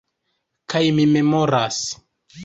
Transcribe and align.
Kaj 0.73 0.81
mi 0.99 1.05
memoras... 1.11 1.83